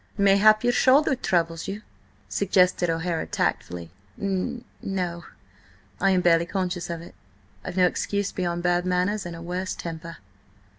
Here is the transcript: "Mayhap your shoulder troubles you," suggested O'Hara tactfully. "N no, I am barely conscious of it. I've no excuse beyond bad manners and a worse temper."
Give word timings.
"Mayhap 0.17 0.63
your 0.63 0.73
shoulder 0.73 1.13
troubles 1.13 1.67
you," 1.67 1.83
suggested 2.27 2.89
O'Hara 2.89 3.27
tactfully. 3.27 3.91
"N 4.19 4.63
no, 4.81 5.25
I 5.99 6.09
am 6.09 6.21
barely 6.21 6.47
conscious 6.47 6.89
of 6.89 7.03
it. 7.03 7.13
I've 7.63 7.77
no 7.77 7.85
excuse 7.85 8.31
beyond 8.31 8.63
bad 8.63 8.83
manners 8.83 9.27
and 9.27 9.35
a 9.35 9.43
worse 9.43 9.75
temper." 9.75 10.17